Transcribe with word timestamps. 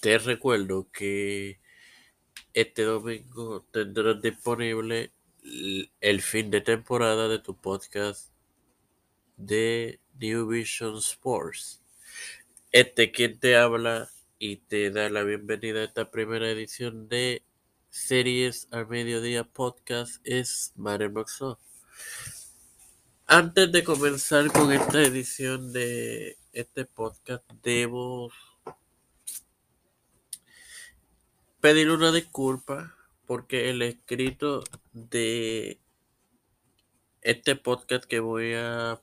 Te 0.00 0.16
recuerdo 0.16 0.88
que 0.90 1.60
este 2.54 2.84
domingo 2.84 3.66
tendrás 3.70 4.22
disponible 4.22 5.12
el 6.00 6.22
fin 6.22 6.50
de 6.50 6.62
temporada 6.62 7.28
de 7.28 7.38
tu 7.38 7.54
podcast 7.54 8.32
de 9.36 10.00
New 10.18 10.48
Vision 10.48 10.96
Sports. 10.96 11.82
Este 12.72 13.10
quien 13.12 13.38
te 13.38 13.56
habla 13.56 14.08
y 14.38 14.56
te 14.56 14.90
da 14.90 15.10
la 15.10 15.22
bienvenida 15.22 15.80
a 15.80 15.84
esta 15.84 16.10
primera 16.10 16.50
edición 16.50 17.10
de 17.10 17.42
Series 17.90 18.68
al 18.70 18.88
Mediodía 18.88 19.44
Podcast 19.44 20.16
es 20.24 20.72
Moxo. 20.76 21.58
Antes 23.26 23.70
de 23.70 23.84
comenzar 23.84 24.50
con 24.50 24.72
esta 24.72 25.02
edición 25.02 25.74
de 25.74 26.38
este 26.54 26.86
podcast, 26.86 27.44
debo 27.62 28.32
pedir 31.60 31.90
una 31.90 32.10
disculpa 32.10 32.96
porque 33.26 33.70
el 33.70 33.82
escrito 33.82 34.64
de 34.92 35.78
este 37.20 37.54
podcast 37.54 38.04
que 38.04 38.20
voy 38.20 38.54
a 38.54 39.00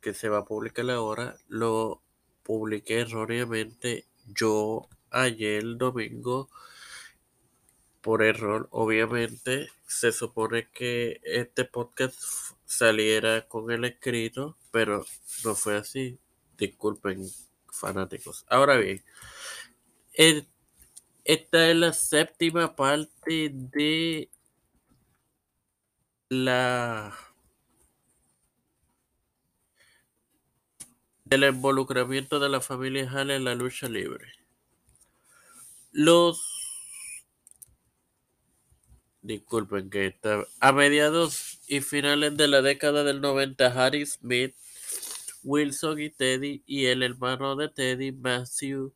que 0.00 0.14
se 0.14 0.28
va 0.28 0.38
a 0.38 0.44
publicar 0.44 0.88
ahora 0.90 1.36
lo 1.48 2.02
publiqué 2.44 3.00
erróneamente 3.00 4.06
yo 4.26 4.88
ayer 5.10 5.64
domingo 5.76 6.48
por 8.00 8.22
error. 8.22 8.68
Obviamente 8.70 9.68
se 9.88 10.12
supone 10.12 10.68
que 10.70 11.20
este 11.24 11.64
podcast 11.64 12.16
saliera 12.64 13.48
con 13.48 13.72
el 13.72 13.84
escrito 13.84 14.56
pero 14.70 15.04
no 15.44 15.56
fue 15.56 15.76
así. 15.76 16.20
Disculpen 16.56 17.26
fanáticos. 17.72 18.46
Ahora 18.48 18.76
bien 18.76 19.02
el 20.14 20.48
esta 21.26 21.68
es 21.68 21.76
la 21.76 21.92
séptima 21.92 22.76
parte 22.76 23.50
de 23.52 24.30
la 26.28 27.12
del 31.24 31.42
involucramiento 31.42 32.38
de 32.38 32.48
la 32.48 32.60
familia 32.60 33.10
Hall 33.10 33.32
en 33.32 33.42
la 33.42 33.56
lucha 33.56 33.88
libre. 33.88 34.32
Los 35.90 36.40
disculpen 39.22 39.90
que 39.90 40.06
está 40.06 40.46
a 40.60 40.70
mediados 40.70 41.58
y 41.66 41.80
finales 41.80 42.36
de 42.36 42.46
la 42.46 42.62
década 42.62 43.02
del 43.02 43.20
90 43.20 43.66
Harry 43.66 44.06
Smith, 44.06 44.54
Wilson 45.42 45.98
y 45.98 46.10
Teddy 46.10 46.62
y 46.66 46.86
el 46.86 47.02
hermano 47.02 47.56
de 47.56 47.68
Teddy, 47.68 48.12
Matthew 48.12 48.94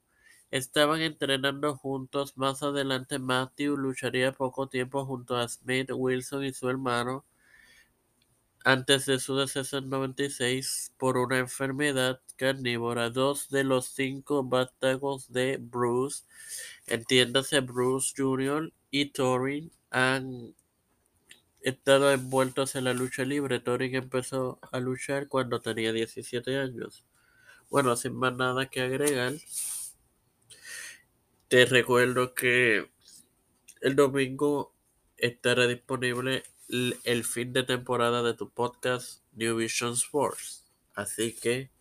Estaban 0.50 1.00
entrenando 1.00 1.76
juntos, 1.76 2.36
más 2.36 2.62
adelante 2.62 3.18
Matthew 3.18 3.76
lucharía 3.76 4.32
poco 4.32 4.68
tiempo 4.68 5.06
junto 5.06 5.36
a 5.36 5.48
Smith, 5.48 5.90
Wilson 5.92 6.44
y 6.44 6.52
su 6.52 6.68
hermano 6.68 7.24
antes 8.64 9.06
de 9.06 9.18
su 9.18 9.36
deceso 9.36 9.78
en 9.78 9.88
96 9.88 10.92
por 10.98 11.16
una 11.16 11.38
enfermedad 11.38 12.20
carnívora. 12.36 13.10
Dos 13.10 13.48
de 13.50 13.64
los 13.64 13.86
cinco 13.86 14.44
vástagos 14.44 15.32
de 15.32 15.58
Bruce, 15.58 16.24
entiéndase 16.86 17.60
Bruce 17.60 18.12
Jr. 18.16 18.72
y 18.90 19.06
Torin, 19.06 19.72
han 19.90 20.54
estado 21.60 22.10
envueltos 22.12 22.74
en 22.74 22.84
la 22.84 22.92
lucha 22.94 23.24
libre. 23.24 23.60
Torin 23.60 23.94
empezó 23.94 24.58
a 24.72 24.80
luchar 24.80 25.28
cuando 25.28 25.60
tenía 25.60 25.92
17 25.92 26.58
años. 26.58 27.04
Bueno, 27.70 27.96
sin 27.96 28.14
más 28.14 28.34
nada 28.36 28.66
que 28.66 28.80
agregar. 28.80 29.34
Te 31.50 31.66
recuerdo 31.66 32.32
que 32.32 32.92
el 33.80 33.96
domingo 33.96 34.72
estará 35.16 35.66
disponible 35.66 36.44
el 36.68 37.24
fin 37.24 37.52
de 37.52 37.64
temporada 37.64 38.22
de 38.22 38.34
tu 38.34 38.50
podcast 38.50 39.24
New 39.32 39.56
Vision 39.56 39.94
Sports. 39.94 40.70
Así 40.94 41.34
que 41.34 41.72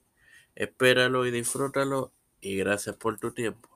espéralo 0.55 1.27
y 1.27 1.29
disfrútalo 1.29 2.11
y 2.41 2.55
gracias 2.55 2.95
por 2.95 3.19
tu 3.19 3.31
tiempo. 3.31 3.68